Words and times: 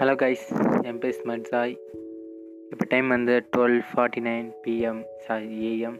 Hello 0.00 0.12
guys 0.22 0.44
என் 0.82 0.98
பேர் 0.98 1.14
smut 1.18 1.46
Sai. 1.50 1.72
இப்போ 2.70 2.84
time 2.88 3.08
வந்து 3.08 3.44
twelve 3.56 3.80
forty 3.88 4.20
nine 4.26 4.48
PM 4.64 5.00
sorry 5.18 5.48
AM 5.68 5.96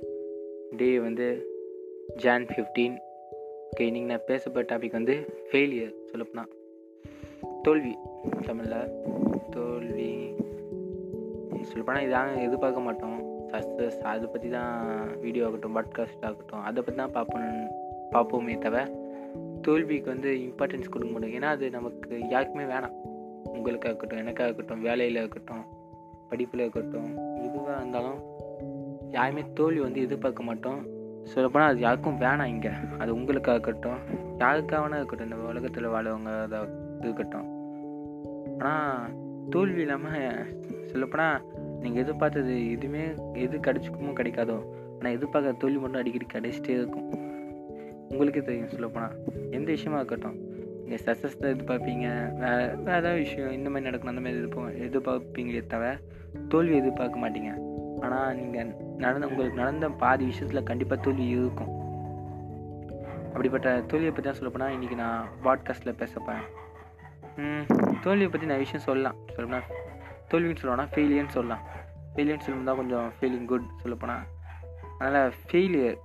day 0.77 0.98
வந்து 0.98 1.27
ஜான் 2.16 2.46
ஃபிஃப்டீன் 2.46 2.95
ஓகே 3.71 3.87
இன்றைக்கி 3.89 4.05
நான் 4.05 4.25
பேச 4.27 4.50
டாபிக் 4.50 4.96
வந்து 4.98 5.14
ஃபெயிலியர் 5.48 5.93
சொல்லப்போனால் 6.11 6.53
தோல்வி 7.62 7.95
தமிழில். 8.46 8.87
தோல்வி. 9.50 10.11
சொல்லப்போனால் 11.62 12.07
இதாங்க 12.09 12.39
எதிர்பார்க்க 12.46 12.80
மாட்டோம். 12.80 13.19
சக்ஸஸ் 13.53 13.99
அதை 14.12 14.29
பற்றி 14.33 14.49
தான் 14.49 14.80
வீடியோ 15.21 15.46
ஆகட்டும் 15.46 15.77
பாட்காஸ்ட் 15.79 16.25
ஆகட்டும் 16.30 16.65
அதை 16.71 16.83
பற்றி 16.83 17.01
தான் 17.03 17.17
பார்ப்போம் 17.19 17.69
பார்ப்போமே 18.15 18.59
தவிர 18.59 18.87
தோல்விக்கு 19.61 20.11
வந்து 20.14 20.32
இம்பார்ட்டன்ஸ் 20.46 20.90
கொடுக்க 20.90 21.12
முடியும் 21.12 21.43
ஏன்னா 21.43 21.53
அது 21.57 21.71
நமக்கு 21.71 22.29
யாருக்குமே 22.29 22.64
வேணாம். 22.64 23.07
உங்களுக்காக 23.58 23.90
இருக்கட்டும் 23.90 24.22
எனக்காக 24.25 24.48
இருக்கட்டும் 24.48 24.85
வேலையில் 24.89 25.21
இருக்கட்டும் 25.22 25.64
படிப்பில் 26.30 26.62
இருக்கட்டும் 26.64 27.11
எதுவாக 27.44 27.76
இருந்தாலும் 27.76 28.18
யாருமே 29.11 29.43
தோல்வி 29.54 29.80
வந்து 29.80 30.00
எதிர்பார்க்க 30.00 30.43
மாட்டோம். 30.43 30.80
சொல்லப்போனால் 31.25 31.71
அது 31.71 31.80
யாருக்கும் 31.80 32.20
வேணாம் 32.20 32.50
இங்கே. 32.55 32.72
அது 32.98 33.11
உங்களுக்காக 33.14 33.56
இருக்கட்டும் 33.56 34.00
யாருக்காகனா 34.39 34.98
இருக்கட்டும் 35.00 35.28
இந்த 35.30 35.39
உலகத்தில் 35.52 35.92
வாழவங்க 35.94 36.33
அதை 36.42 36.58
இருக்கட்டும். 37.00 37.48
ஆனால் 38.58 39.14
தோல்வி 39.50 39.80
இல்லாமல் 39.80 40.47
சொல்லப்போனால் 40.86 41.38
நீங்கள் 41.83 42.02
எதிர்பார்த்தது 42.02 42.55
எதுவுமே 42.70 43.05
எது 43.44 43.58
கிடச்சிக்குமோ 43.58 44.12
கிடைக்காதோ 44.20 44.58
ஆனால் 44.98 45.14
எதிர்பார்க்குற 45.16 45.55
தோல்வி 45.56 45.80
மட்டும் 45.80 46.00
அடிக்கடி 46.00 46.27
கிடைச்சிட்டே 46.34 46.75
இருக்கும். 46.80 47.08
உங்களுக்கே 48.11 48.42
தெரியும் 48.42 48.75
சொல்லப்போனால் 48.75 49.16
எந்த 49.50 49.69
விஷயமா 49.77 49.98
இருக்கட்டும் 50.00 50.38
நீங்கள் 50.89 51.03
சக்ஸஸ் 51.06 51.34
தான் 51.41 51.50
எதிர்பார்ப்பீங்க 51.55 52.06
வேறு 52.42 52.62
வேறு 52.84 53.00
ஏதாவது 53.00 53.19
விஷயம் 53.25 53.50
இந்த 53.56 53.69
மாதிரி 53.72 53.86
நடக்கணும் 53.89 54.12
அந்த 54.12 54.22
மாதிரி 54.25 54.39
எதிர்ப்போம் 54.39 54.69
எதிர்பார்ப்பீங்களே 54.84 55.61
தவிர 55.72 55.89
தோல்வி 56.53 56.75
எதிர்பார்க்க 56.78 57.22
மாட்டீங்க. 57.25 57.50
ஆனால் 58.05 58.30
நீங்கள் 58.39 58.70
நடந்த 59.03 59.28
உங்களுக்கு 59.30 59.61
நடந்த 59.61 59.91
பாதி 60.03 60.25
விஷயத்தில் 60.30 60.69
கண்டிப்பாக 60.70 60.98
தோல்வி 61.06 61.27
இருக்கும். 61.34 61.72
அப்படிப்பட்ட 63.33 63.69
தோல்வியை 63.92 64.12
பற்றி 64.12 64.28
தான் 64.28 64.41
சொல்லப்போனால் 64.41 64.75
இன்றைக்கி 64.77 64.98
நான் 65.05 65.28
பாட்காஸ்ட்டில் 65.47 65.98
பேசப்பேன் 66.03 66.45
தோல்வியை 68.06 68.30
பற்றி 68.30 68.50
நான் 68.52 68.64
விஷயம் 68.64 68.86
சொல்லலாம். 68.89 69.19
சொல்லப்போனால் 69.34 69.70
தோல்வின்னு 70.33 70.61
சொல்லணும்னா 70.62 70.91
ஃபெயிலியர்னு 70.95 71.36
சொல்லலாம். 71.39 71.64
ஃபெயிலியர்னு 72.12 72.45
சொல்லும்போது 72.47 72.70
தான் 72.70 72.83
கொஞ்சம் 72.83 73.08
ஃபீலிங் 73.19 73.48
குட் 73.55 73.73
சொல்லப்போனால் 73.83 74.25
அதனால் 74.98 75.34
ஃபெயிலியர் 75.48 75.98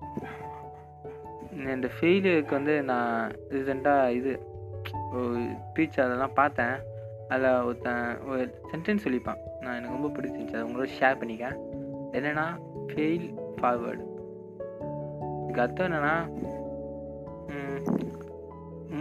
இந்த 1.76 1.90
ஃபெயிலியருக்கு 1.98 2.54
வந்து 2.60 2.76
நான் 2.90 3.32
ரீசெண்டாக 3.54 4.18
இது 4.20 4.34
ஸ்பீச் 4.92 6.00
அதெல்லாம் 6.06 6.34
பார்த்தேன். 6.34 6.76
அதில் 7.30 7.60
ஒருத்தன் 7.68 8.22
ஒரு 8.32 8.44
சென்டென்ஸ் 8.72 9.04
சொல்லிப்பான். 9.06 9.42
நான் 9.60 9.76
எனக்கு 9.76 9.96
ரொம்ப 9.96 10.10
பிடிச்சிருந்துச்சு. 10.16 10.56
அதை 10.56 10.64
உங்களோட 10.70 10.88
ஷேர் 11.00 11.20
பண்ணிக்கேன் 11.22 11.58
என்னென்னா 12.18 12.46
ஃபெயில் 12.88 13.28
ஃபார்வேர்டு 13.60 14.04
இதுக்கு 15.44 15.62
அர்த்தம் 15.62 15.92
என்னென்னா 15.92 16.16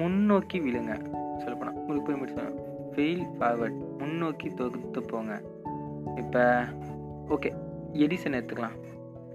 முன்னோக்கி 0.01 0.59
விழுங்க. 0.61 0.93
சொல்லப்போனால் 1.41 1.75
உங்களுக்கு 1.75 2.07
போய் 2.07 2.21
முடிச்சு 2.21 2.45
ஃபெயில் 2.93 3.25
ஃபார்வர்ட் 3.39 3.79
முன்னோக்கி 3.99 4.49
தொகுத்து 4.55 5.03
போங்க. 5.03 5.41
இப்போ 6.17 6.43
ஓகே 7.29 7.51
எடிசன் 8.05 8.37
எடுத்துக்கலாம். 8.39 8.77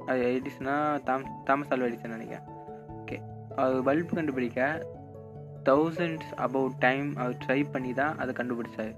அது 0.08 0.22
எடிசனா 0.36 0.76
தாம் 1.04 1.24
தாமஸ் 1.44 1.72
ஆல்வா 1.74 1.88
எடிசன் 1.90 2.16
நினைக்கிறேன். 2.16 2.46
ஓகே 3.00 3.18
அது 3.56 3.84
பல்ப் 3.88 4.16
கண்டுபிடிக்க 4.16 4.88
தௌசண்ட்ஸ் 5.66 6.32
அபவுட் 6.36 6.78
டைம் 6.80 7.16
அவர் 7.16 7.38
ட்ரை 7.46 7.72
பண்ணி 7.72 7.94
தான் 7.94 8.18
அதை 8.18 8.34
கண்டுபிடிச்சார். 8.38 8.96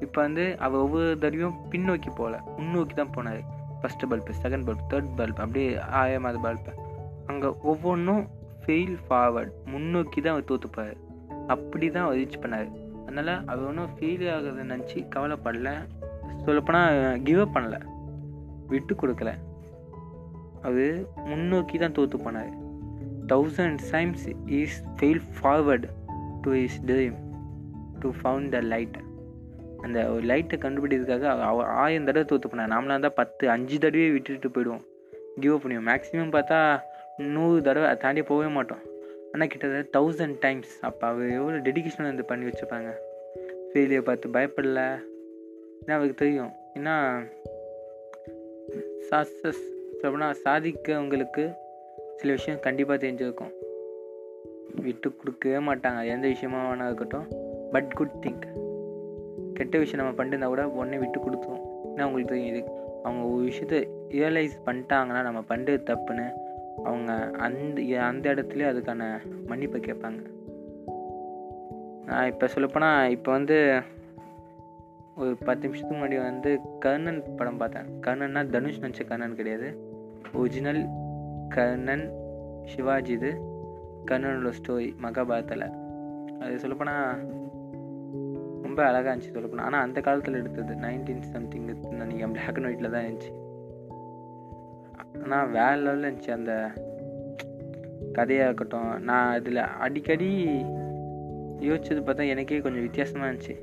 இப்போ 0.00 0.22
வந்து 0.22 0.58
அவர் 0.58 0.80
ஒவ்வொரு 0.80 1.18
தடவையும் 1.18 1.56
பின்னோக்கி 1.70 2.10
போகல 2.14 2.42
முன்னோக்கி 2.56 2.94
தான் 2.94 3.14
போனார். 3.16 3.42
First 3.82 4.08
bulb 4.08 4.32
second 4.42 4.66
bulb 4.68 4.84
third 4.90 5.10
bulb 5.16 5.40
அப்படியே 5.44 5.76
ஆயிரமாவது 5.76 6.40
பல்பு 6.42 6.72
அங்கே 7.26 7.48
ஒவ்வொன்றும் 7.62 8.28
ஃபெயில் 8.66 8.96
ஃபார்வர்ட் 9.08 9.52
முன்னோக்கி 9.64 10.20
தான் 10.20 10.32
அவர் 10.32 10.48
தோற்றுப்பார் 10.50 10.96
அப்படி 11.46 11.90
தான் 11.90 12.04
அவர் 12.04 12.16
ரீச் 12.16 12.42
பண்ணார். 12.42 12.70
அதனால் 13.02 13.46
அவர் 13.46 13.66
ஒன்றும் 13.66 13.88
ஃபெயில் 13.98 14.24
ஆகுறத 14.34 14.64
நினச்சி 14.72 14.96
கவலைப்படல. 15.16 15.70
சொல்லப்போனால் 16.44 17.22
கிவ் 17.22 17.40
அப் 17.40 17.56
பண்ணலை. 17.56 17.80
விட்டு 18.68 18.94
கொடுக்கல. 18.94 19.30
அவர் 20.62 21.06
முன்னோக்கி 21.24 21.78
தான் 21.78 21.92
தோற்று 21.92 22.18
போனார். 22.18 22.52
Thousand 23.30 23.78
times 23.90 24.26
is 24.46 24.82
fail 24.96 25.20
forward 25.36 25.86
to 26.42 26.50
is 26.52 26.80
dream 26.86 27.18
to 28.00 28.10
found 28.22 28.48
the 28.48 28.60
light 28.60 28.98
அந்த 29.82 30.10
ஒரு 30.12 30.22
லைட்டை 30.22 30.58
கண்டுபிடிக்கிறதுக்காக 30.58 31.22
அவர் 31.50 31.66
ஆயிரம் 31.66 32.04
தடவை 32.04 32.24
தோற்று 32.24 32.48
போனார் 32.48 32.72
நாமளாக 32.72 32.88
இருந்தால் 32.88 33.12
பத்து 33.12 33.50
அஞ்சு 33.50 33.78
தடவையே 33.78 34.10
விட்டுட்டு 34.10 34.48
போயிடுவோம். 34.48 34.80
கிவ் 35.40 35.52
அப் 35.52 35.64
பண்ணுவோம் 35.64 35.88
மேக்ஸிமம் 35.90 36.34
பார்த்தா 36.34 36.80
நூறு 37.16 37.62
தடவை 37.62 37.88
அதை 37.88 38.00
தாண்டி 38.00 38.22
போகவே 38.22 38.52
மாட்டோம். 38.52 38.82
ஆனால் 39.32 39.46
கிட்டத்தட்ட 39.46 40.00
தௌசண்ட் 40.00 40.36
டைம்ஸ் 40.40 40.78
அப்போ 40.80 41.06
அவர் 41.06 41.30
எவ்வளோ 41.30 41.58
டெடிக்கேஷன் 41.58 42.02
வந்து 42.02 42.24
பண்ணி 42.24 42.50
வச்சுருப்பாங்க? 42.50 42.90
ஃபெயிலியை 43.72 44.00
பார்த்து 44.00 44.28
பயப்படல. 44.28 44.98
ஏன்னா 45.82 45.90
அவருக்கு 45.90 46.14
தெரியும். 46.14 46.52
ஏன்னா 46.74 47.22
சக்ஸஸ் 49.10 49.62
அப்படின்னா 50.02 50.34
சாதிக்கவங்களுக்கு 50.44 51.52
சில 52.20 52.32
விஷயம் 52.32 52.60
கண்டிப்பாக 52.60 53.06
தெரிஞ்சிருக்கும். 53.06 53.52
விட்டு 54.82 55.16
கொடுக்கவே 55.16 55.66
மாட்டாங்க. 55.66 56.06
எந்த 56.06 56.28
விஷயமா 56.28 56.58
வேணா 56.70 56.84
இருக்கட்டும். 56.84 57.26
பட் 57.72 57.94
குட் 57.94 58.12
திங்க் 58.20 58.46
கெட்ட 59.54 59.78
விஷயம் 59.78 60.06
நம்ம 60.06 60.24
பண்ணிருந்தா 60.24 60.46
கூட 60.46 60.68
உடனே 60.68 60.98
விட்டு 60.98 61.18
கொடுத்துரும். 61.18 61.62
ஏன்னா 61.84 62.00
அவங்களுக்கு 62.00 62.24
தெரியும் 62.24 62.56
இது 62.56 62.70
அவங்க 63.02 63.24
ஒரு 63.26 63.44
விஷயத்த 63.44 63.88
ரியலைஸ் 64.08 64.56
பண்ணிட்டாங்கன்னா 64.66 65.22
நம்ம 65.22 65.40
பண்ணுறது 65.48 65.80
தப்புன்னு 65.90 66.32
அவங்க 66.84 67.12
அந்த 67.38 68.02
அந்த 68.02 68.34
இடத்துல 68.34 68.66
அதுக்கான 68.72 69.02
மன்னிப்பை 69.46 69.80
கேட்பாங்க. 69.80 70.20
நான் 72.06 72.26
இப்போ 72.26 72.46
சொல்லப்போனால் 72.46 73.10
இப்போ 73.10 73.32
வந்து 73.32 73.80
ஒரு 75.16 75.36
பத்து 75.36 75.68
நிமிஷத்துக்கு 75.68 76.04
முன்னாடி 76.04 76.22
வந்து 76.22 76.58
கர்ணன் 76.80 77.22
படம் 77.36 77.56
பார்த்தேன். 77.56 78.00
கர்ணன்னா 78.00 78.50
தனுஷ் 78.50 78.80
நினச்ச 78.80 79.06
கர்ணன் 79.06 79.34
கிடையாது. 79.34 79.76
ஒரிஜினல் 80.32 80.86
கர்ணன் 81.54 82.06
சிவாஜி 82.72 83.12
இது. 83.12 83.30
கர்ணனோட 84.10 84.52
ஸ்டோரி 84.58 84.88
மகாபாரத்தில் 85.02 85.64
அது 86.40 86.58
சொல்லப்போனால் 86.58 87.38
ரொம்ப 88.62 88.84
அழகாக 88.86 89.16
இருந்துச்சு 89.16 89.34
சொல்லப்போனால் 89.36 89.66
ஆனால் 89.68 89.82
அந்த 89.82 90.00
காலத்தில் 90.00 90.34
எடுத்தது 90.34 90.74
நைன்டீன் 90.74 91.22
சம்திங் 91.32 91.66
நினைக்கிறேன். 91.90 92.32
பிளாக் 92.32 92.54
அண்ட் 92.54 92.68
ஒயிட்டில் 92.68 92.90
தான் 92.90 93.06
இருந்துச்சு. 93.06 93.32
ஆனால் 95.22 95.50
வேற 95.50 95.72
லெவலில் 95.76 96.06
இருந்துச்சு 96.08 96.30
அந்த 96.30 96.52
கதையாக 98.12 98.48
இருக்கட்டும். 98.48 98.92
நான் 98.98 99.32
அதில் 99.32 99.56
அடிக்கடி 99.56 100.30
யோசிச்சது 101.68 102.02
பார்த்தா 102.04 102.28
எனக்கே 102.28 102.60
கொஞ்சம் 102.60 102.82
வித்தியாசமாக 102.82 103.30
இருந்துச்சு. 103.30 103.56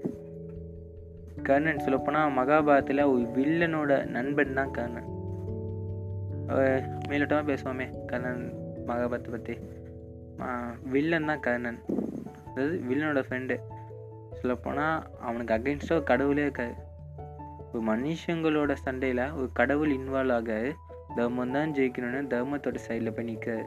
கர்ணன் 1.43 1.79
சொல்லப்போனால் 1.79 2.35
மகாபாரத்தில் 2.37 3.09
ஒரு 3.13 3.25
வில்லனோட 3.37 4.05
நண்பன் 4.05 4.53
தான் 4.53 4.71
கர்ணன் 4.71 5.09
மேலோட்டமாக 7.09 7.45
பேசுவோமே 7.51 7.87
கர்ணன் 8.05 8.43
மகாபாரத்தை 8.87 9.31
பற்றி 9.31 9.55
வில்லன் 10.93 11.29
தான் 11.29 11.39
கர்ணன் 11.39 11.79
அதாவது 12.49 12.75
வில்லனோட 12.89 13.21
ஃப்ரெண்டு 13.27 13.55
சொல்லப்போனால் 14.39 14.97
அவனுக்கு 15.19 15.53
அகெயின்ஸ்டாக 15.55 16.03
கடவுளே 16.03 16.41
இருக்காது. 16.41 16.75
இப்போ 17.61 17.79
மனுஷங்களோட 17.91 18.73
சண்டையில் 18.83 19.23
ஒரு 19.37 19.47
கடவுள் 19.53 19.91
இன்வால்வ் 19.97 20.35
ஆகாது. 20.37 20.69
தர்மம் 21.15 21.51
தான் 21.51 21.73
ஜெயிக்கணும்னு 21.73 22.21
தர்மத்தோட 22.33 22.79
சைடில் 22.87 23.15
போய் 23.15 23.25
நிற்காது 23.25 23.65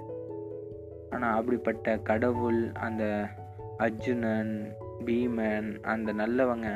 ஆனால் 1.10 1.36
அப்படிப்பட்ட 1.38 1.96
கடவுள் 2.10 2.60
அந்த 2.86 3.04
அர்ஜுனன் 3.76 4.54
பீமன் 5.04 5.70
அந்த 5.82 6.12
நல்லவங்க 6.12 6.68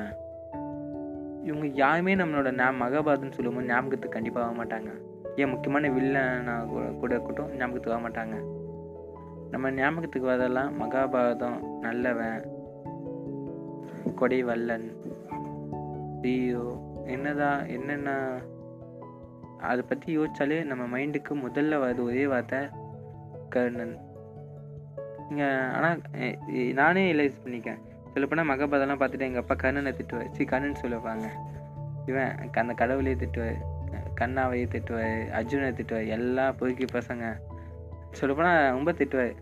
இவங்க 1.45 1.67
யாருமே 1.67 2.15
நம்மளோட 2.15 2.51
நா 2.53 2.69
மகாபாரதம்னு 2.83 3.37
சொல்லும்போது 3.39 3.69
ஞாபகத்துக்கு 3.69 4.17
கண்டிப்பாக 4.17 4.47
ஆக 4.47 4.55
மாட்டாங்க. 4.57 4.93
ஏன் 5.41 5.51
முக்கியமான 5.53 5.91
வில்லனா 5.97 6.55
கூட 7.01 7.11
இருக்கட்டும் 7.15 7.53
ஞாபகத்துக்கு 7.61 7.93
வர 7.93 8.03
மாட்டாங்க. 8.07 8.37
நம்ம 9.53 9.71
ஞாபகத்துக்கு 9.79 10.31
வரதெல்லாம் 10.31 10.73
மகாபாரதம் 10.83 11.59
நல்லவன் 11.85 12.45
கொடை 14.21 14.41
வல்லன் 14.49 14.89
தீயோ 16.23 16.67
என்னதான் 17.15 17.61
என்னென்ன 17.77 18.11
அதை 19.71 19.83
பற்றி 19.89 20.09
யோசிச்சாலே 20.19 20.59
நம்ம 20.71 20.85
மைண்டுக்கு 20.95 21.33
முதல்ல 21.45 21.79
வருது 21.83 22.03
ஒரே 22.11 22.25
வார்த்தை 22.33 22.61
கர்ணன். 23.55 23.97
இங்கே 25.31 25.49
ஆனால் 25.77 26.01
நானே 26.81 27.03
ரியலைஸ் 27.11 27.43
பண்ணிக்கேன் 27.45 27.81
சொல்லப்போனால் 28.13 28.51
மகாபாரதம்லாம் 28.51 29.03
பார்த்துட்டு 29.03 29.29
எங்கள் 29.29 29.43
அப்பா 29.43 29.55
கர்ணனை 29.63 29.93
திட்டுவார். 29.99 30.33
சி 30.37 30.45
கர்ணன் 30.51 30.83
சொல்லுவாங்க. 30.83 31.29
இவன் 32.11 32.35
அந்த 32.63 32.75
கடவுளே 32.83 33.15
திட்டுவார். 33.23 33.61
கண்ணாவையை 34.21 34.67
திட்டுவார் 34.75 35.23
அர்ஜுனை 35.39 35.71
திட்டுவார் 35.79 36.13
எல்லா 36.17 36.45
பொறுக்கி 36.59 36.87
பசங்க. 36.97 37.25
சொல்லப்போனால் 38.19 38.61
ரொம்ப 38.77 38.91
திட்டுவார். 39.01 39.35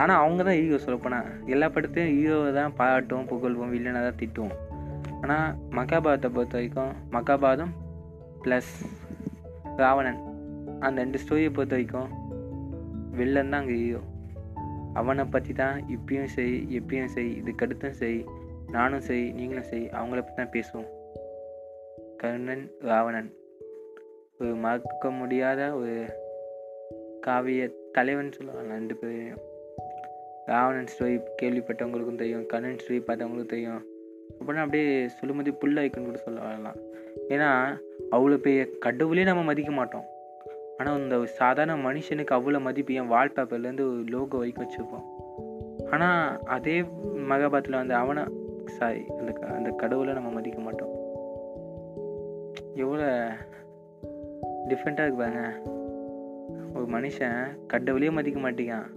ஆனால் 0.00 0.20
அவங்க 0.22 0.40
தான் 0.48 0.60
ஈகோ 0.62 0.78
சொல்லப்போனால் 0.84 1.28
எல்லா 1.54 1.66
படத்தையும் 1.74 2.14
ஈகோவை 2.20 2.50
தான் 2.58 2.74
பாராட்டுவோம் 2.78 3.28
புகழ்வோம் 3.32 3.74
வில்லனை 3.74 4.00
தான் 4.06 4.20
திட்டுவோம். 4.22 4.56
ஆனால் 5.22 5.54
மகாபாரத்தை 5.78 6.30
பொறுத்த 6.36 6.56
வரைக்கும் 6.58 6.92
மகாபாரதம் 7.14 7.74
ப்ளஸ் 8.44 8.72
ராவணன். 9.82 10.20
அந்த 10.84 10.96
ரெண்டு 11.04 11.20
ஸ்டோரியை 11.22 11.52
பொறுத்த 11.58 11.76
வரைக்கும் 11.76 12.10
வில்லன் 13.18 13.52
தான் 13.52 13.62
அங்கே 13.62 13.76
ஹீரோ 13.82 14.02
அவனை 15.00 15.24
பற்றி 15.34 15.52
தான் 15.62 15.76
இப்பயும் 15.94 16.32
செய் 16.34 16.56
எப்பயும் 16.78 17.12
செய் 17.14 17.30
இதுக்கடுத்தும் 17.40 17.96
செய் 18.00 18.18
நானும் 18.74 19.06
செய் 19.08 19.24
நீங்களும் 19.38 19.70
செய் 19.70 19.86
அவங்கள 19.98 20.20
பற்றி 20.20 20.38
தான் 20.40 20.54
பேசுவோம். 20.56 20.90
கர்ணன் 22.20 22.66
ராவணன். 22.90 23.30
ஒரு 24.40 24.54
மறக்க 24.54 25.10
முடியாத 25.10 25.74
ஒரு 25.74 25.94
காவிய 27.20 27.70
தலைவன் 27.92 28.32
சொல்லுவாங்க. 28.32 28.72
ரெண்டு 28.72 28.94
பேரையும். 28.96 29.42
ராவணன் 30.46 30.88
ஸ்டோரி 30.92 31.22
கேள்விப்பட்டவங்களுக்கும் 31.42 32.14
தெரியும். 32.14 32.46
கண்ணன் 32.46 32.80
ஸ்டோரி 32.82 32.98
பார்த்தவங்களுக்கும் 33.00 33.46
தெரியும். 33.46 33.82
அப்படின்னா 34.38 34.64
அப்படியே 34.64 35.08
சொல்லும்போது 35.08 35.54
புல் 35.54 35.76
ஐக்குன்னு 35.76 36.04
கூட 36.04 36.18
சொல்ல 36.18 36.40
வரலாம். 36.40 36.76
ஏன்னா 37.28 37.50
அவ்வளோ 38.10 38.36
பெரிய 38.36 38.64
கடவுளே 38.78 39.24
நம்ம 39.24 39.42
மதிக்க 39.42 39.70
மாட்டோம். 39.70 40.06
ஆனால் 40.78 40.98
இந்த 40.98 41.26
சாதாரண 41.26 41.90
மனுஷனுக்கு 41.90 42.36
அவ்வளோ 42.38 42.60
மதிப்பு 42.60 42.94
என் 42.94 43.10
வால்பேப்பர்லேருந்து 43.10 43.86
ஒரு 43.90 44.04
லோகோ 44.06 44.38
வரைக்கும் 44.38 44.66
வச்சுருப்போம். 44.66 45.06
ஆனால் 45.90 46.42
அதே 46.44 46.82
மகாபாத்தில் 47.30 47.80
வந்து 47.80 47.94
அவனை 47.94 48.24
சாரி 48.66 49.04
அந்த 49.18 49.46
அந்த 49.46 49.70
கடவுளை 49.70 50.14
நம்ம 50.14 50.30
மதிக்க 50.30 50.60
மாட்டோம். 50.60 50.92
எவ்வளோ 52.74 53.08
டிஃப்ரெண்ட்டாக 54.68 55.08
இருப்பாங்க 55.10 55.40
ஒரு 56.74 56.86
மனுஷன் 56.86 57.66
கடவுளே 57.66 58.10
மதிக்க 58.10 58.40
மாட்டேங்கான் 58.40 58.88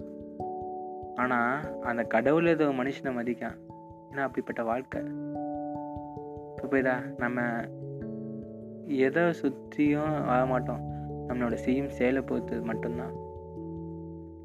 ஆனால் 1.14 1.80
அந்த 1.80 2.02
கடவுள் 2.02 2.56
ஒரு 2.56 2.72
மனுஷனை 2.72 3.12
மதிக்கான் 3.20 3.56
ஏன்னா 4.10 4.18
அப்படிப்பட்ட 4.18 4.62
வாழ்க்கை. 4.62 5.00
இப்போ 6.50 6.66
போய்தா 6.70 6.94
நம்ம 7.16 7.40
எதை 8.86 9.32
சுற்றியும் 9.32 10.26
வர 10.26 10.46
மாட்டோம். 10.46 10.82
நம்மளோட 11.28 11.54
செய்யும் 11.54 11.88
செயலை 11.88 12.22
பொறுத்து 12.22 12.62
மட்டும்தான். 12.62 13.14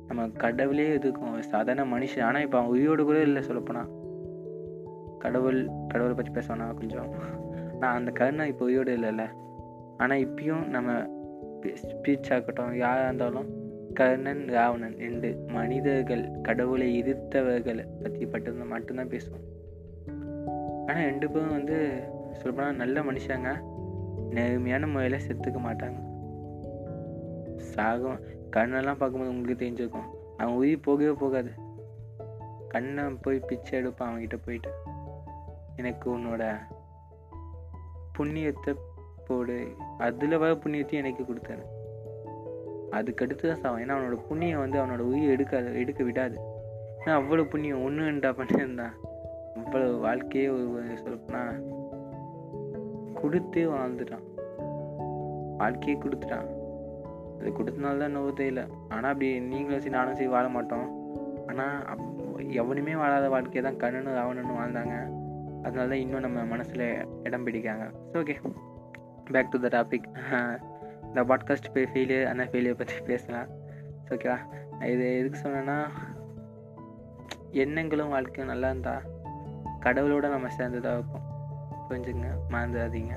நம்ம 0.07 0.27
கடவுளே 0.27 0.97
எதுக்கும்? 0.97 1.39
சாதாரண 1.39 1.97
மனுஷன். 1.97 2.23
ஆனால் 2.23 2.41
இப்போ 2.41 2.57
அவன் 2.57 2.69
உயிரோடு 2.69 3.03
கூட 3.03 3.21
இல்லை 3.21 3.41
சொல்லப்போனால் 3.41 3.91
கடவுள் 5.19 5.69
கடவுளை 5.87 6.15
பற்றி 6.15 6.31
பேசுவானா 6.31 6.73
கொஞ்சம்? 6.73 7.09
நான் 7.79 7.95
அந்த 7.95 8.11
கருணை 8.11 8.47
இப்போ 8.47 8.65
உயிரோடு 8.65 8.97
இல்லைல்ல. 8.97 9.25
ஆனால் 9.97 10.17
இப்பயும் 10.17 10.65
நம்ம 10.65 10.91
ஸ்பீச் 11.63 12.33
ஆகட்டும் 12.33 12.75
யாராக 12.75 13.03
இருந்தாலும் 13.03 13.61
கர்ணன் 13.93 14.47
ராவணன் 14.47 14.97
ரெண்டு 14.97 15.43
மனிதர்கள் 15.47 16.31
கடவுளை 16.41 17.03
எதிர்த்தவர்களை 17.03 17.87
பற்றி 18.03 18.25
பட்டு 18.25 18.53
மட்டும்தான் 18.53 19.07
பேசுவோம். 19.07 19.43
ஆனால் 20.87 21.03
ரெண்டு 21.03 21.31
பேரும் 21.31 21.49
வந்து 21.49 22.03
சொல்லப்போனால் 22.31 22.75
நல்ல 22.75 23.01
மனுஷங்க. 23.01 23.59
நேர்மையான 24.29 24.87
முறையில் 24.87 25.27
செத்துக்க 25.27 25.59
மாட்டாங்க. 25.65 25.99
சாகம் 27.75 28.19
கண்ணெல்லாம் 28.51 28.95
பார்க்கும்போது 28.95 29.29
உங்களுக்கு 29.29 29.65
தெரிஞ்சிருக்கும். 29.65 30.37
அவன் 30.37 30.53
உயிர் 30.53 30.79
போகவே 30.79 31.11
போகாது. 31.11 31.51
கண்ணை 32.67 33.03
போய் 33.21 33.39
பிச்சை 33.39 33.79
எடுப்பான் 33.79 34.13
அவன்கிட்ட 34.13 34.37
போயிட்டு. 34.45 34.71
எனக்கு 35.75 36.17
உன்னோட 36.17 36.57
புண்ணியத்தை 38.17 38.75
போடு. 39.27 39.57
அதில் 39.97 40.41
வர 40.43 40.51
புண்ணியத்தையும் 40.63 41.01
எனக்கு 41.03 41.23
கொடுத்தாரு 41.29 41.63
அதுக்கடுத்து 42.97 43.45
தான் 43.51 43.61
சாவன் 43.61 43.81
ஏன்னா 43.83 43.95
அவனோட 43.95 44.17
புண்ணியம் 44.27 44.63
வந்து 44.63 44.77
அவனோட 44.81 45.03
உயிர் 45.11 45.33
எடுக்காது 45.35 45.69
எடுக்க 45.83 46.01
விடாது. 46.03 46.35
ஏன்னா 46.99 47.13
அவ்வளோ 47.19 47.45
புண்ணியம் 47.53 47.83
ஒன்று 47.83 48.09
ரெண்டா 48.09 48.31
பண்ணியிருந்தான் 48.39 48.95
அவ்வளோ 49.61 49.87
வாழ்க்கையே 49.99 50.47
ஒரு 50.47 50.83
சொல்லப்போனா 51.03 51.41
கொடுத்து 53.21 53.61
வாழ்ந்துட்டான். 53.71 54.25
வாழ்க்கையே 55.61 55.95
கொடுத்துட்டான். 56.03 56.47
அது 57.39 57.51
கொடுத்தனால 57.57 58.01
தான் 58.03 58.15
நோவு 58.17 58.31
தெரியல 58.39 58.61
ஆனால் 58.89 59.11
அப்படி 59.13 59.29
நீங்களும் 59.51 59.83
சரி 59.83 59.95
நானும் 59.95 60.17
சரி 60.19 60.29
வாழ 60.35 60.45
மாட்டோம். 60.47 60.87
ஆனால் 61.47 61.75
அப் 61.93 62.05
எவனுமே 62.61 62.93
வாழாத 63.01 63.25
வாழ்க்கையை 63.29 63.63
தான் 63.67 63.81
கண்ணனு 63.83 64.17
ராவணனும் 64.19 64.59
வாழ்ந்தாங்க. 64.61 64.95
அதனால 65.65 65.87
தான் 65.91 66.03
இன்னும் 66.03 66.25
நம்ம 66.25 66.39
மனசில் 66.53 66.85
இடம் 67.23 67.45
பிடிக்காங்க 67.47 67.85
okay 68.21 68.35
back 69.31 69.51
to 69.51 69.59
the 69.59 69.67
topic 69.67 70.07
இந்த 71.03 71.23
பாட்காஸ்ட் 71.23 71.73
போய் 71.73 71.89
ஃபெயிலியர் 71.93 72.25
அந்த 72.25 72.43
ஃபெயிலியர் 72.43 72.77
பற்றி 72.77 72.99
பேசலாம். 73.05 73.47
ஓகேவா 74.09 74.37
இது 74.87 75.17
எதுக்கு 75.17 75.39
சொன்னேன்னா 75.39 75.77
எண்ணங்களும் 77.51 78.09
வாழ்க்கையும் 78.09 78.51
நல்லா 78.51 78.69
இருந்தால் 78.69 79.01
கடவுளோட 79.79 80.29
நம்ம 80.29 80.49
சேர்ந்து 80.49 80.81
தான் 80.81 80.93
வைப்போம். 80.93 81.25
புரிஞ்சுங்க 81.89 82.29
மறந்துடாதீங்க. 82.49 83.13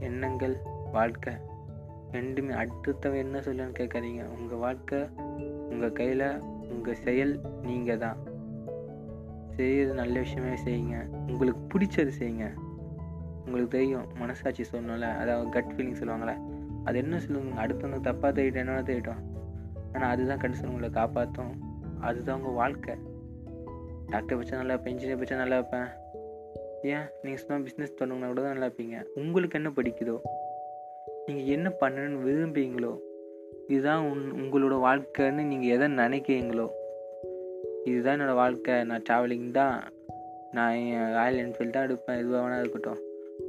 எண்ணங்கள் 0.00 0.56
வாழ்க்கை 0.92 1.34
ரெண்டுமே 2.12 2.52
அடுத்தவன் 2.62 3.16
என்ன 3.16 3.38
சொல்லுன்னு 3.38 3.74
கேட்காதீங்க. 3.78 4.22
உங்கள் 4.38 4.58
வாழ்க்கை 4.58 5.08
உங்கள் 5.68 5.92
கையில் 5.92 6.40
உங்கள் 6.70 6.94
செயல் 6.94 7.40
நீங்கள் 7.62 7.98
தான் 7.98 8.16
செய்யறது 9.56 9.94
நல்ல 9.94 10.20
விஷயமே 10.20 10.54
செய்யுங்க. 10.64 11.04
உங்களுக்கு 11.04 11.62
பிடிச்சது 11.72 12.12
செய்யுங்க. 12.18 12.48
உங்களுக்கு 13.44 13.78
தெரியும் 13.78 14.06
மனசாட்சி 14.18 14.64
சொல்லணும்ல 14.72 15.16
அதாவது 15.16 15.48
கட் 15.48 15.72
ஃபீலிங் 15.76 15.98
சொல்லுவாங்களே 16.00 16.34
அது 16.84 16.98
என்ன 16.98 17.18
சொல்லுங்க 17.18 17.66
அடுத்தவங்க 17.66 17.98
தப்பாக 18.08 18.32
தேடிட்டு 18.36 18.54
என்ன 18.54 18.82
தேடிட்டோம்? 18.82 19.22
ஆனால் 19.92 20.10
அதுதான் 20.10 20.38
கடைசி 20.38 20.66
உங்களை 20.66 20.90
காப்பாற்றும் 20.90 21.52
அதுதான் 22.00 22.36
உங்கள் 22.36 22.52
வாழ்க்கை. 22.52 22.94
டாக்டர் 24.10 24.38
பச்சா 24.38 24.50
நல்லா 24.50 24.72
இருப்பேன் 24.72 24.94
இன்ஜினியர் 24.94 25.20
பச்சா 25.20 25.36
நல்லா 25.36 25.58
இருப்பேன். 25.58 25.88
ஏன்? 26.82 27.06
நீங்கள் 27.22 27.42
சும்மா 27.44 27.68
பிஸ்னஸ் 27.68 27.98
தொடங்கினா 27.98 28.26
கூட 28.26 28.42
தான் 28.42 28.52
நல்லா 28.52 28.66
இருப்பீங்க. 28.66 29.04
உங்களுக்கு 29.14 29.58
என்ன 29.58 29.72
பிடிக்குதோ? 29.76 30.16
நீங்கள் 31.26 31.44
என்ன 31.44 31.72
பண்ணணும்னு 31.80 32.26
விரும்புகிறீங்களோ 32.28 32.92
இதுதான் 33.68 34.10
உன் 34.10 34.24
உங்களோட 34.32 34.76
வாழ்க்கைன்னு 34.86 35.42
நீங்கள் 35.42 35.68
எதை 35.68 35.88
நினைக்கிறீங்களோ? 35.88 36.68
இதுதான் 37.84 38.20
என்னோடய 38.20 38.34
வாழ்க்கை. 38.34 38.84
நான் 38.84 39.02
ட்ராவலிங் 39.10 39.50
தான். 39.50 39.82
நான் 40.50 40.72
ராயல் 41.12 41.46
என்ஃபீல்டு 41.46 41.70
தான் 41.70 41.88
எடுப்பேன். 41.88 42.18
எதுவாக 42.18 42.40
வேணால் 42.44 42.58
இருக்கட்டும். 42.58 43.00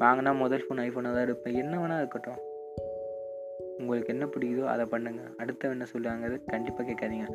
வாங்கினா 0.02 0.32
முதல் 0.38 0.66
ஃபோன் 0.66 0.82
ஐஃபோனாக 0.86 1.14
தான் 1.16 1.26
எடுப்பேன். 1.26 1.58
என்ன 1.62 1.74
வேணால் 1.82 1.98
இருக்கட்டும். 1.98 2.40
உங்களுக்கு 3.78 4.14
என்ன 4.14 4.26
பிடிக்குதோ 4.26 4.64
அதை 4.74 4.86
பண்ணுங்கள் 4.86 5.36
அடுத்த 5.38 5.70
என்ன 5.70 5.86
சொல்லுவாங்கிறது 5.94 6.38
கண்டிப்பாக 6.46 6.86
கேட்காதீங்க. 6.90 7.28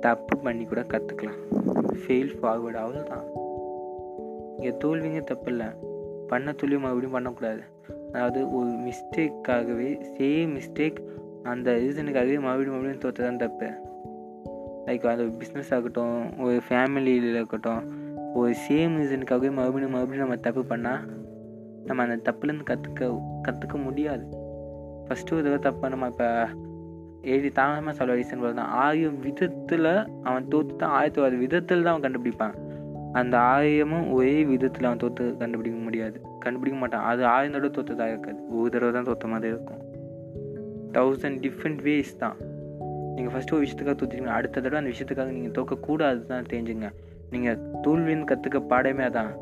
தப்பு 0.00 0.38
பண்ணி 0.38 0.64
கூட 0.64 0.80
கற்றுக்கலாம் 0.80 1.40
ஃபெயில் 2.02 2.32
ஃபார்வர்டு 2.38 2.78
அவ்வளோதான் 2.82 3.26
இங்கே 4.56 4.72
தோல்விங்க 4.84 5.24
தப்பு 5.24 5.50
இல்லை 5.50 5.66
பண்ண 6.28 6.52
தோல்வி 6.52 6.76
மறுபடியும் 6.76 7.16
பண்ணக்கூடாது. 7.16 7.62
அதாவது 8.12 8.40
ஒரு 8.56 8.70
மிஸ்டேக்காகவே 8.86 9.90
சேம் 10.16 10.52
மிஸ்டேக் 10.58 10.98
அந்த 11.42 11.70
ரீசனுக்காகவே 11.72 12.38
மறுபடியும் 12.46 12.74
மறுபடியும் 12.74 13.02
தோற்று 13.04 13.24
தான் 13.24 13.42
தப்பு. 13.44 13.68
லைக் 14.86 15.06
அது 15.06 15.24
பிஸ்னஸ் 15.40 15.74
ஆகட்டும் 15.74 16.40
ஒரு 16.40 16.60
ஃபேமிலியில் 16.68 17.28
இருக்கட்டும் 17.34 17.84
ஒரு 18.34 18.54
சேம் 18.68 18.96
ரீசனுக்காகவே 19.00 19.50
மறுபடியும் 19.58 19.94
மறுபடியும் 19.96 20.24
நம்ம 20.26 20.36
தப்பு 20.36 20.64
பண்ணால் 20.74 21.04
நம்ம 21.86 22.02
அந்த 22.02 22.32
தப்புலேருந்து 22.32 22.66
கற்றுக்க 22.70 23.22
கற்றுக்க 23.48 23.82
முடியாது. 23.82 24.24
ஃபஸ்ட்டு 25.06 25.32
ஒரு 25.32 25.42
தடவை 25.42 25.58
தப்பை 25.66 25.88
நம்ம 25.88 26.06
இப்போ 26.06 26.48
எழுதி 27.22 27.50
தாமதமாக 27.50 27.92
சொல்ல 27.92 28.14
ரீசன் 28.14 28.40
போது 28.40 28.54
தான். 28.54 28.68
ஆயிரம் 28.68 29.20
விதத்தில் 29.20 30.06
அவன் 30.22 30.48
தோற்று 30.48 30.76
தான் 30.76 30.90
ஆயிரத்தி 30.90 31.20
ஒரு 31.20 31.36
விதத்தில் 31.36 31.82
தான் 31.82 31.94
அவன் 31.94 32.06
கண்டுபிடிப்பான். 32.06 32.54
அந்த 33.12 33.38
ஆயிரமும் 33.38 34.12
ஒரே 34.12 34.44
விதத்தில் 34.44 34.84
அவன் 34.84 34.98
தோற்று 34.98 35.36
கண்டுபிடிக்க 35.38 35.78
முடியாது. 35.78 36.20
கண்டுபிடிக்க 36.38 36.80
மாட்டான். 36.80 37.04
அது 37.04 37.26
ஆயிரம் 37.26 37.52
தடவை 37.52 37.70
தோற்றதாக 37.70 38.08
இருக்காது. 38.08 38.38
ஒரு 38.58 38.70
தடவை 38.70 38.92
தான் 38.92 39.04
தோற்ற 39.04 39.28
மாதிரி 39.28 39.52
இருக்கும். 39.52 39.82
தௌசண்ட் 40.92 41.40
டிஃப்ரெண்ட் 41.44 41.80
வேஸ் 41.82 42.16
தான். 42.18 42.36
நீங்கள் 43.14 43.34
ஃபஸ்ட்டு 43.34 43.52
ஒரு 43.52 43.66
விஷயத்துக்காக 43.66 43.96
தோற்றுட்டீங்க 44.02 44.24
அடுத்த 44.24 44.60
தடவை 44.60 44.78
அந்த 44.84 44.92
விஷயத்துக்காக 44.96 45.30
நீங்கள் 45.30 45.56
தோக்கக்கூடாது 45.58 46.26
தான் 46.26 46.44
தெரிஞ்சுங்க. 46.50 46.90
நீங்கள் 47.30 47.58
தோல்வின்னு 47.82 48.28
கற்றுக்க 48.32 48.60
பாடமே 48.70 49.04
அதான். 49.04 49.32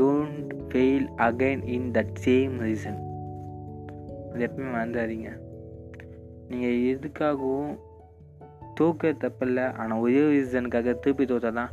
Don't 0.00 0.52
fail 0.70 1.06
again 1.26 1.62
in 1.76 1.90
that 1.96 2.14
same 2.26 2.54
reason 2.66 3.00
அது 4.30 4.44
எப்பவுமே 4.46 4.70
மறந்துடாதீங்க. 4.76 5.30
நீங்கள் 6.50 6.78
எதுக்காகவும் 6.92 7.74
தோக்க 8.78 9.12
தப்பில்ல. 9.24 9.60
ஆனால் 9.80 10.00
ஒரே 10.04 10.22
ரீசனுக்காக 10.32 10.94
திருப்பி 11.02 11.24
தோற்றா 11.32 11.52
தான் 11.58 11.72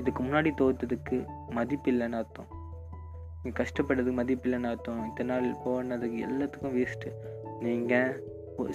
இதுக்கு 0.00 0.20
முன்னாடி 0.26 0.50
தோற்றதுக்கு 0.60 1.16
மதிப்பு 1.56 1.90
இல்லைன்னு 1.92 2.18
அர்த்தம். 2.20 2.48
நீங்கள் 3.42 3.58
கஷ்டப்பட்டதுக்கு 3.60 4.18
மதிப்பு 4.20 4.46
இல்லைன்னு 4.48 4.70
அர்த்தம். 4.72 5.00
இத்தனை 5.08 5.28
நாள் 5.32 5.48
போனதுக்கு 5.64 6.18
எல்லாத்துக்கும் 6.28 6.76
வேஸ்ட்டு 6.78 7.14
நீங்கள் 7.66 8.10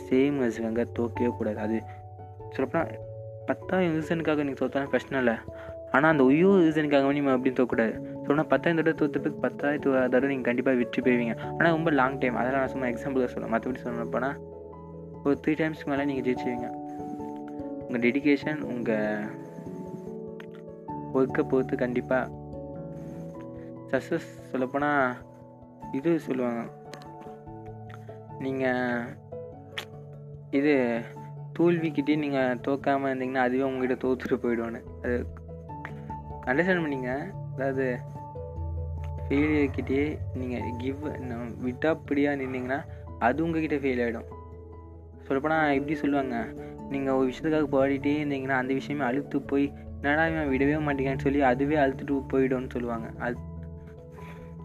சேம் 0.07 0.37
ரீசனுக்காக 0.43 0.87
தோக்கவே 0.99 1.31
கூடாது. 1.39 1.59
அது 1.65 1.77
சொல்லப்போனால் 2.55 2.91
பத்தாயிரம் 3.47 3.95
ரீசனுக்காக 3.97 4.43
நீங்கள் 4.47 4.61
தோற்றாலும் 4.61 4.91
பிரச்சனை 4.93 5.19
இல்லை. 5.23 5.37
ஆனால் 5.93 6.11
அந்த 6.13 6.23
ஒய்யோ 6.29 6.51
ரீசனுக்காக 6.65 7.13
நீங்கள் 7.17 7.35
அப்படின்னு 7.35 7.57
தோக்கக்கூடாது. 7.59 7.95
சொன்னால் 8.25 8.47
பத்தாயிரம் 8.47 8.83
தடவை 8.83 8.95
தோற்றுறதுக்கு 8.99 9.43
பத்தாயிரத்து 9.43 10.09
தடவை 10.09 10.27
நீங்கள் 10.27 10.41
கண்டிப்பாக 10.41 10.77
வெற்றி 10.77 11.01
போய்வீங்க 11.01 11.37
ஆனால் 11.51 11.71
ரொம்ப 11.71 11.91
லாங் 11.91 12.17
டைம் 12.17 12.35
அதெல்லாம் 12.35 12.59
நான் 12.59 12.67
சும்மா 12.67 12.87
எக்ஸாம்பிளாக 12.87 13.29
சொல்லுவேன் 13.33 13.53
மற்றபடி 13.55 13.81
சொல்லணும் 13.83 14.09
போனால் 14.09 14.37
ஒரு 15.23 15.39
த்ரீ 15.47 15.49
டைம்ஸ்க்கு 15.49 15.85
மேலே 15.85 16.05
நீங்கள் 16.05 16.25
ஜெயிச்சுவீங்க 16.27 16.67
உங்கள் 17.85 18.11
டெடிக்கேஷன் 18.11 18.61
உங்கள் 18.61 19.25
ஒர்க்கை 21.13 21.49
பொறுத்து 21.49 21.77
கண்டிப்பாக 21.77 22.41
சக்ஸஸ் 23.91 24.29
சொல்லப்போனால் 24.51 25.15
இது 25.91 26.19
சொல்லுவாங்க. 26.19 26.61
நீங்கள் 28.39 29.03
இது 30.51 31.01
தோல்விக்கிட்டே 31.59 32.15
நீங்கள் 32.17 32.59
தோக்காமல் 32.67 33.11
இருந்தீங்கன்னா 33.11 33.43
அதுவே 33.43 33.63
உங்ககிட்ட 33.63 34.07
தோற்றுட்டு 34.07 34.37
போயிடுவானு 34.37 34.81
அது 35.03 35.25
அண்டர்ஸ்டாண்ட் 36.45 36.83
பண்ணிங்க 36.83 37.11
அதாவது 37.53 37.85
ஃபெயிலியர்கிட்டே 39.25 40.03
நீங்கள் 40.39 40.69
கிவ் 40.81 41.03
விட்டாப்படியாக 41.65 42.39
நின்னீங்கன்னா 42.41 42.79
அது 43.27 43.43
உங்ககிட்ட 43.45 43.77
ஃபெயில் 43.83 44.01
ஆகிடும் 44.05 44.29
சொல்லப்போனால் 45.27 45.75
எப்படி 45.77 45.95
சொல்லுவாங்க? 46.01 46.37
நீங்கள் 46.93 47.17
ஒரு 47.17 47.27
விஷயத்துக்காக 47.29 47.67
போராடிட்டே 47.75 48.13
இருந்தீங்கன்னா 48.21 48.57
அந்த 48.61 48.71
விஷயமே 48.79 49.03
அழுத்து 49.09 49.37
போய் 49.51 49.65
என்னடா 49.97 50.23
இவன் 50.31 50.49
விடவே 50.53 50.77
மாட்டேங்கன்னு 50.87 51.25
சொல்லி 51.25 51.41
அதுவே 51.49 51.75
அழுத்துட்டு 51.83 52.15
போயிடும்னு 52.33 52.73
சொல்லுவாங்க. 52.75 53.07
அது 53.25 53.37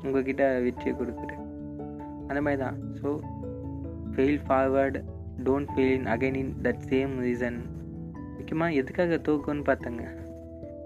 உங்ககிட்ட 0.05 0.45
வெற்றியை 0.65 0.95
கொடுக்குது. 1.01 1.37
அந்த 2.29 2.41
மாதிரி 2.47 2.61
தான். 2.65 2.79
So 3.01 3.11
fail 4.15 4.41
forward 4.47 5.01
don't 5.47 5.71
fail 5.73 5.95
in 5.99 6.11
again 6.15 6.39
in 6.43 6.53
that 6.67 6.83
same 6.91 7.15
reason 7.27 7.61
முக்கியமாக 8.39 8.79
எதுக்காக 8.81 9.21
தோக்குன்னு 9.29 9.65
பார்த்தங்க? 9.71 10.05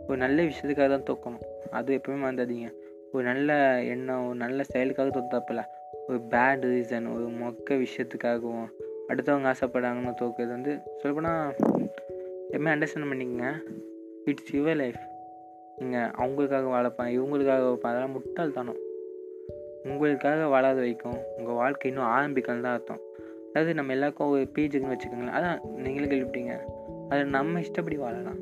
ஒரு 0.09 0.19
நல்ல 0.25 0.39
விஷயத்துக்காக 0.51 0.89
தான் 0.95 1.09
தோக்கணும். 1.11 1.47
அது 1.71 1.97
எப்பவுமே 1.97 2.11
மறந்துடாதீங்க 2.11 2.73
ஒரு 3.13 3.25
நல்ல 3.25 3.83
எண்ணம் 3.83 4.27
ஒரு 4.27 4.37
நல்ல 4.37 4.63
செயலுக்காக 4.63 5.09
தோத்தப்பில்ல 5.09 5.65
ஒரு 6.09 6.19
பேட் 6.31 6.65
ரீசன் 6.65 7.15
ஒரு 7.15 7.29
மொக்க 7.29 7.71
விஷயத்துக்காகவும் 7.71 8.69
அடுத்தவங்க 9.09 9.53
ஆசைப்படாங்கன்னு 9.53 10.15
தோக்குறது 10.21 10.49
வந்து 10.49 10.79
சொல்லப்போனால் 10.97 11.55
எப்பவுமே 12.51 12.73
அண்டர்ஸ்டாண்ட் 12.75 13.11
பண்ணிக்கங்க. 13.11 13.63
இட்ஸ் 14.25 14.57
யுவர் 14.57 14.77
லைஃப் 14.77 15.01
நீங்கள் 15.77 16.11
அவங்களுக்காக 16.19 16.67
வாழப்பான் 16.67 17.13
இவங்களுக்காக 17.19 17.63
வைப்பான் 17.69 17.93
அதெல்லாம் 17.93 18.17
முட்டாள்தானம். 18.17 18.81
உங்களுக்காக 19.85 20.47
வாழாத 20.47 20.81
வைக்கும் 20.81 21.19
உங்கள் 21.39 21.55
வாழ்க்கை 21.55 21.91
இன்னும் 21.91 22.07
ஆரம்பிக்கணும் 22.07 22.61
தான் 22.61 22.73
அர்த்தம். 22.73 23.01
அதாவது 23.49 23.75
நம்ம 23.75 23.93
எல்லாருக்கும் 23.93 24.29
ஒரு 24.29 24.49
பேஜுக்குன்னு 24.55 24.97
வச்சுக்கோங்களேன். 24.97 25.37
அதான் 25.39 25.65
நீங்களும் 25.65 26.11
கேள்விப்பட்டீங்க 26.11 26.61
அதில் 27.09 27.27
நம்ம 27.27 27.61
இஷ்டப்படி 27.61 27.97
வாழலாம். 27.97 28.39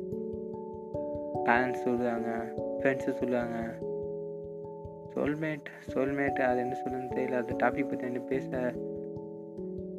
பேரண்ட்ஸ் 1.45 1.83
சொல்லுவாங்க 1.83 2.53
ஃப்ரெண்ட்ஸு 2.81 3.11
சொல்லுவாங்க. 3.11 3.57
சோல்மேட் 5.13 5.67
சோல்மேட் 5.93 6.39
அது 6.39 6.59
என்ன 6.59 6.75
சொல்லுன்னு 6.83 7.09
தெரியல. 7.15 7.39
அந்த 7.41 7.53
டாபிக் 7.63 7.89
பற்றி 7.89 8.05
என்ன 8.05 8.19
பேச 8.19 8.73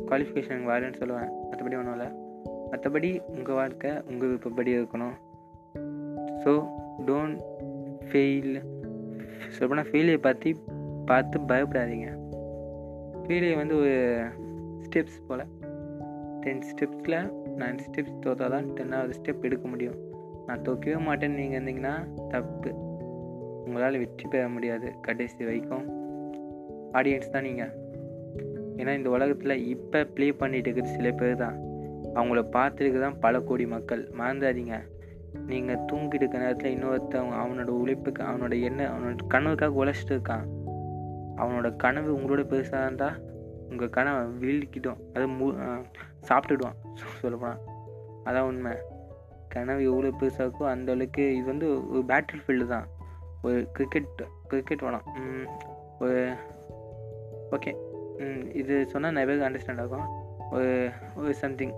குவாலிஃபிகேஷன் 0.08 0.62
வரேன்னு 0.70 0.98
சொல்லுவேன். 0.98 1.30
மற்றபடி 1.50 1.76
ஒன்றும் 1.80 1.92
இல்லை. 1.92 2.08
மற்றபடி 2.70 3.22
உங்கள் 3.26 3.54
வாழ்க்கை 3.54 3.90
உங்கள் 4.06 4.28
விருப்பப்படி 4.28 4.78
இருக்கணும். 4.78 5.16
ஸோ 6.44 6.52
டோன்ட் 7.06 7.40
ஃபெயில் 8.10 8.62
சொல்லப்போனால் 9.48 9.90
ஃபெயிலியர் 9.90 10.20
பற்றி 10.20 10.56
பார்த்து 11.04 11.38
பயப்படாதீங்க. 11.38 12.08
ஃபெயிலியர் 13.24 13.56
வந்து 13.56 13.76
ஒரு 13.76 13.94
ஸ்டெப்ஸ் 14.84 15.20
போல். 15.26 15.44
டென் 16.40 16.64
ஸ்டெப்ஸில் 16.70 17.18
நைன் 17.56 17.78
ஸ்டெப்ஸ் 17.86 18.22
தோத்தால் 18.26 18.50
தான் 18.50 18.70
டென்னாவது 18.80 19.12
ஸ்டெப் 19.20 19.40
எடுக்க 19.40 19.68
முடியும். 19.68 20.11
நான் 20.46 20.62
தூக்கவே 20.62 20.96
மாட்டேன்னு 21.04 21.40
நீங்கள் 21.40 21.58
இருந்தீங்கன்னா 21.58 21.94
தப்பு. 22.28 22.70
உங்களால் 23.66 23.98
வெற்றி 23.98 24.28
பெற 24.28 24.48
முடியாது 24.48 24.88
கடைசி 25.00 25.44
வரைக்கும். 25.44 25.84
ஆடியன்ஸ் 26.92 27.30
தான் 27.30 27.46
நீங்கள் 27.48 27.72
ஏன்னா 28.76 28.92
இந்த 28.96 29.10
உலகத்தில் 29.10 29.54
இப்போ 29.64 30.04
ப்ளே 30.04 30.32
பண்ணிட்டு 30.32 30.68
இருக்கிறது 30.68 30.96
சில 30.96 31.10
பேர் 31.10 31.34
தான். 31.36 31.56
அவங்கள 32.14 32.40
பார்த்துருக்கு 32.56 33.00
தான் 33.00 33.18
பல 33.18 33.40
கோடி 33.40 33.66
மக்கள். 33.66 34.02
மறந்துடாதீங்க. 34.18 34.76
நீங்கள் 35.50 35.82
தூங்கிட்டு 35.90 36.24
இருக்க 36.24 36.38
நேரத்தில் 36.38 36.72
இன்னொருத்தவங்க 36.74 37.36
அவனோட 37.42 37.70
உழைப்புக்கு 37.82 38.22
அவனோட 38.22 38.54
எண்ணெய் 38.62 38.86
அவனோட 38.86 39.14
கனவுக்காக 39.28 39.80
உழைச்சிட்டு 39.82 40.14
இருக்கான். 40.16 40.46
அவனோட 41.36 41.76
கனவு 41.76 42.10
உங்களோட 42.16 42.42
பெருசாக 42.52 42.86
இருந்தால் 42.86 43.18
உங்கள் 43.70 43.90
கனவை 43.90 44.22
வீழ்கிட்டோம் 44.42 45.00
அதை 45.14 45.26
மு 45.26 45.46
சாப்பிட்டுடுவான். 46.28 46.78
சொல்லப்போனால் 47.20 47.60
அதான் 48.24 48.48
உண்மை. 48.50 48.74
கனவு 49.54 49.82
எவ்வளோ 49.90 50.10
பெருசாக 50.20 50.44
இருக்கோ 50.46 50.64
அந்த 50.74 50.88
அளவுக்கு 50.96 51.24
இது 51.38 51.46
வந்து 51.52 51.68
ஒரு 51.92 52.02
பேட்டில் 52.10 52.42
ஃபீல்டு 52.44 52.66
தான். 52.74 52.86
ஒரு 53.46 53.58
கிரிக்கெட் 53.76 54.22
கிரிக்கெட் 54.50 54.84
வேணாம் 54.86 55.06
ஒரு 56.04 56.18
ஓகே 57.56 57.72
இது 58.60 58.74
சொன்னால் 58.92 59.16
நிறைய 59.16 59.26
பேருக்கு 59.28 59.48
அண்டர்ஸ்டாண்ட் 59.48 59.82
ஆகும்? 59.84 60.06
ஒரு 60.56 60.70
ஒரு 61.20 61.32
something 61.42 61.74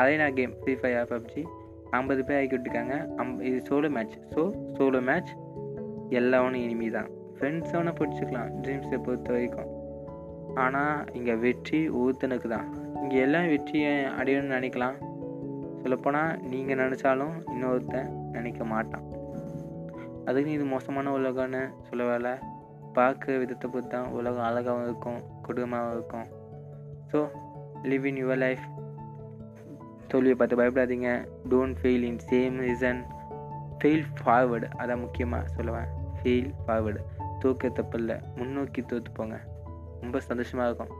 arena 0.00 0.28
game 0.38 0.54
Free 0.60 0.74
Fire 0.80 1.10
PUBG 1.12 1.42
ஐம்பது 1.98 2.22
பேர் 2.28 2.38
ஆக்கி 2.40 2.54
விட்டுருக்காங்க. 2.54 2.96
அம் 3.20 3.34
இது 3.48 3.58
solo 3.68 3.88
match 3.96 4.16
so 4.34 4.42
solo 4.78 5.00
match 5.08 5.30
எல்லாவனும் 6.20 6.62
இனிமே 6.64 6.88
தான். 6.96 7.08
ஃப்ரெண்ட்ஸ் 7.36 7.72
வேணால் 7.74 7.98
பிடிச்சிக்கலாம். 8.00 8.50
ட்ரீம்ஸை 8.62 8.98
பொறுத்த 9.06 9.28
வரைக்கும். 9.34 9.70
ஆனால் 10.64 10.96
இங்கே 11.18 11.34
வெற்றி 11.44 11.80
ஒருத்தனுக்கு 12.00 12.48
தான். 12.54 12.68
இங்கே 13.02 13.18
எல்லாம் 13.26 13.48
வெற்றியை 13.54 13.92
அடையணும்னு 14.20 14.56
நினைக்கலாம். 14.56 14.96
சொல்லப்போனால் 15.88 16.32
நீங்கள் 16.52 16.78
நினச்சாலும் 16.80 17.36
இன்னொருத்தன் 17.52 18.08
நினைக்க 18.32 18.62
மாட்டான். 18.72 19.04
அதுக்கு 20.28 20.50
இது 20.56 20.64
மோசமான 20.72 21.12
உலகம்னு 21.18 21.60
சொல்ல 21.86 22.02
வேலை 22.08 22.32
பார்க்குற 22.96 23.36
விதத்தை 23.42 23.66
பொறுத்து 23.70 23.92
தான் 23.94 24.10
உலகம் 24.18 24.44
அழகாகவும் 24.48 24.84
இருக்கும் 24.88 25.20
குடும்பமாகவும் 25.46 25.94
இருக்கும். 25.96 26.26
So 27.10 27.18
live 27.90 28.06
in 28.10 28.20
your 28.22 28.40
life 28.44 28.66
தோல்வியை 30.12 30.36
பார்த்து 30.36 30.60
பயப்படாதீங்க. 30.60 31.10
Don't 31.52 31.78
fail 31.80 32.06
in 32.10 32.22
same 32.30 32.58
reason 32.66 33.02
fail 33.80 34.06
forward 34.20 34.68
அதான் 34.82 35.02
முக்கியமாக 35.06 35.44
சொல்லுவேன். 35.56 35.90
ஃபெயில் 36.18 36.50
ஃபார்வர்டு 36.64 37.02
தூக்க 37.42 37.68
தப்பில்லை. 37.68 38.18
முன்னோக்கி 38.38 38.82
தோற்று 38.92 39.12
போங்க. 39.20 39.38
ரொம்ப 40.02 40.20
சந்தோஷமாக 40.30 40.68
இருக்கும். 40.70 40.94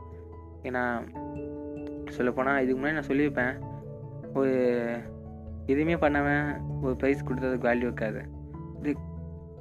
ஏன்னா 0.69 0.85
சொல்லப்போனால் 2.17 2.61
இதுக்கு 2.63 2.79
முன்னாடி 2.81 2.99
நான் 2.99 3.11
சொல்லியிருப்பேன். 3.13 3.55
ஒரு 4.33 4.53
எதுவுமே 5.65 5.97
பண்ணாமல் 5.97 6.59
ஒரு 6.83 6.95
ப்ரைஸ் 6.99 7.25
கொடுத்ததுக்கு 7.27 7.69
வேல்யூ 7.69 7.89
இருக்காது. 7.89 8.21
இது 8.79 8.95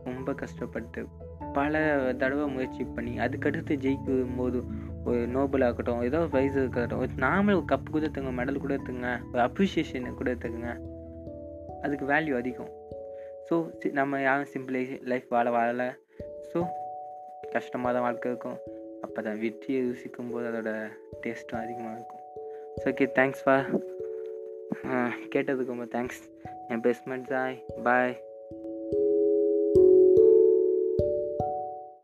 ரொம்ப 0.04 0.32
கஷ்டப்பட்டு 0.32 1.06
பல 1.54 1.80
தடவை 2.18 2.46
முயற்சி 2.46 2.84
பண்ணி 2.84 3.18
அதுக்கடுத்து 3.18 3.74
ஜெயிக்கும் 3.84 4.36
போது 4.36 4.58
ஒரு 5.04 5.26
நோபல் 5.26 5.62
ஆகட்டும் 5.62 6.02
ஏதோ 6.02 6.18
ஒரு 6.18 6.30
ப்ரைஸ் 6.32 6.56
இருக்கட்டும் 6.56 7.02
நாமளே 7.16 7.54
ஒரு 7.58 7.64
கப்பு 7.72 7.88
கூட 7.90 8.06
எடுத்துங்க 8.06 8.32
மெடல் 8.38 8.60
கூட 8.64 8.74
எடுத்துங்க 8.74 9.10
ஒரு 9.32 9.42
அப்ரிஷியேஷன் 9.46 10.14
கூட 10.14 10.30
எடுத்துக்கங்க. 10.32 10.72
அதுக்கு 11.82 12.06
வேல்யூ 12.14 12.36
அதிகம். 12.36 12.72
ஸோ 13.48 13.70
நம்ம 13.92 14.20
யாரும் 14.22 14.50
சிம்பிளை 14.54 15.00
லைஃப் 15.04 15.28
வாழ 15.28 15.50
வாழலை. 15.50 15.88
ஸோ 16.52 16.60
கஷ்டமாக 17.52 17.92
தான் 17.94 18.02
வாழ்க்கை 18.02 18.30
இருக்கும். 18.32 18.58
அப்போ 19.02 19.22
தான் 19.22 19.38
வெற்றியை 19.38 19.82
ருசிக்கும் 19.90 20.30
போது 20.32 20.46
அதோட 20.50 20.72
டேஸ்ட்டும் 21.24 21.62
அதிகமாக 21.64 21.94
இருக்கும். 21.98 22.22
ஸோ 22.80 22.86
ஓகே 22.92 23.08
தேங்க்ஸ் 23.18 23.42
ஃபார் 23.44 23.66
கேட்டதுக்கு 25.28 25.74
ரொம்ப 25.74 25.84
தேங்க்ஸ் 25.84 26.22
என் 26.68 26.80
பெஸ்ட்மெண்ட் 26.80 27.26
சாய் 27.26 27.64
பாய் 27.82 28.14